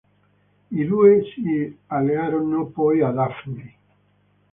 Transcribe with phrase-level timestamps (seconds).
[0.71, 3.75] I due si allearono poi a Daffney.